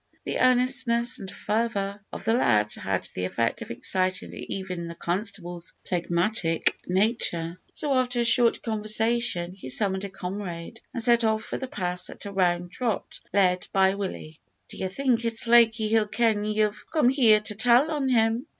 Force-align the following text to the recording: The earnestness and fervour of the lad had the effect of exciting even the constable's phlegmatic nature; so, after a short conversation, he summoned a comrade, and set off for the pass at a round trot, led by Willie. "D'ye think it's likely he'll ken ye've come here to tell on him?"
The 0.23 0.39
earnestness 0.39 1.19
and 1.19 1.29
fervour 1.29 2.03
of 2.11 2.25
the 2.25 2.33
lad 2.33 2.73
had 2.73 3.07
the 3.13 3.25
effect 3.25 3.61
of 3.61 3.69
exciting 3.69 4.33
even 4.33 4.87
the 4.87 4.95
constable's 4.95 5.73
phlegmatic 5.87 6.75
nature; 6.87 7.59
so, 7.73 7.93
after 7.93 8.19
a 8.21 8.25
short 8.25 8.63
conversation, 8.63 9.53
he 9.53 9.69
summoned 9.69 10.03
a 10.03 10.09
comrade, 10.09 10.81
and 10.91 11.03
set 11.03 11.23
off 11.23 11.43
for 11.43 11.59
the 11.59 11.67
pass 11.67 12.09
at 12.09 12.25
a 12.25 12.31
round 12.31 12.71
trot, 12.71 13.19
led 13.31 13.67
by 13.71 13.93
Willie. 13.93 14.39
"D'ye 14.69 14.87
think 14.87 15.23
it's 15.23 15.45
likely 15.45 15.89
he'll 15.89 16.07
ken 16.07 16.45
ye've 16.45 16.83
come 16.91 17.09
here 17.09 17.39
to 17.39 17.53
tell 17.53 17.91
on 17.91 18.09
him?" 18.09 18.47